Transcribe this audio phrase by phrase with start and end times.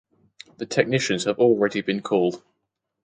[0.57, 2.41] The technicians have already been called.